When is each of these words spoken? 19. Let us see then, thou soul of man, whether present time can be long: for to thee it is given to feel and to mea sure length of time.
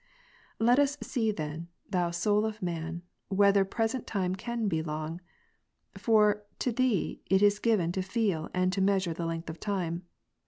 19. 0.59 0.65
Let 0.67 0.79
us 0.79 0.97
see 1.03 1.29
then, 1.31 1.67
thou 1.87 2.09
soul 2.09 2.43
of 2.43 2.59
man, 2.63 3.03
whether 3.27 3.63
present 3.63 4.07
time 4.07 4.33
can 4.33 4.67
be 4.67 4.81
long: 4.81 5.21
for 5.95 6.41
to 6.57 6.71
thee 6.71 7.21
it 7.27 7.43
is 7.43 7.59
given 7.59 7.91
to 7.91 8.01
feel 8.01 8.49
and 8.51 8.73
to 8.73 8.81
mea 8.81 8.97
sure 8.99 9.13
length 9.13 9.47
of 9.47 9.59
time. 9.59 10.07